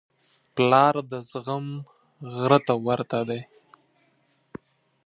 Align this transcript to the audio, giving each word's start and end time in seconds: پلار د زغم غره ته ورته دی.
پلار 0.55 0.95
د 1.11 1.13
زغم 1.31 1.65
غره 2.35 2.59
ته 2.67 2.73
ورته 2.85 3.19
دی. 3.29 3.41